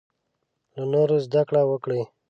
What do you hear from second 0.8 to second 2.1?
نورو زده کړه وکړې.